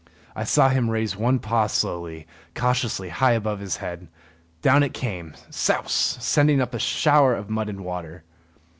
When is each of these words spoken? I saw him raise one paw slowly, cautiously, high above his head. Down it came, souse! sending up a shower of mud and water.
I 0.35 0.45
saw 0.45 0.69
him 0.69 0.89
raise 0.89 1.15
one 1.15 1.37
paw 1.37 1.67
slowly, 1.67 2.25
cautiously, 2.55 3.09
high 3.09 3.33
above 3.33 3.59
his 3.59 3.77
head. 3.77 4.07
Down 4.63 4.81
it 4.81 4.95
came, 4.95 5.35
souse! 5.51 6.17
sending 6.19 6.59
up 6.59 6.73
a 6.73 6.79
shower 6.79 7.35
of 7.35 7.51
mud 7.51 7.69
and 7.69 7.81
water. 7.81 8.23